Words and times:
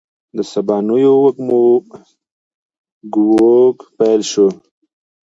د 0.35 0.39
سبانیو 0.51 1.13
وږمو 1.23 1.63
ږوږ 3.13 3.75
پیل 3.97 4.21
شو 4.31 4.47